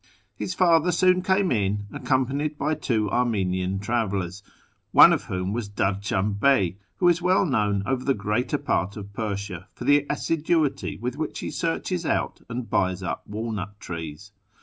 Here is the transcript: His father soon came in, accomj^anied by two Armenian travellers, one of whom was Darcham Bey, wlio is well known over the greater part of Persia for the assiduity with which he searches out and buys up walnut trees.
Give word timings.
His 0.35 0.55
father 0.55 0.91
soon 0.91 1.21
came 1.21 1.51
in, 1.51 1.85
accomj^anied 1.93 2.57
by 2.57 2.73
two 2.73 3.07
Armenian 3.11 3.77
travellers, 3.77 4.41
one 4.91 5.13
of 5.13 5.25
whom 5.25 5.53
was 5.53 5.69
Darcham 5.69 6.39
Bey, 6.39 6.77
wlio 6.99 7.11
is 7.11 7.21
well 7.21 7.45
known 7.45 7.83
over 7.85 8.03
the 8.03 8.15
greater 8.15 8.57
part 8.57 8.97
of 8.97 9.13
Persia 9.13 9.67
for 9.75 9.83
the 9.85 10.07
assiduity 10.09 10.97
with 10.97 11.17
which 11.17 11.37
he 11.41 11.51
searches 11.51 12.03
out 12.03 12.41
and 12.49 12.67
buys 12.67 13.03
up 13.03 13.27
walnut 13.27 13.79
trees. 13.79 14.31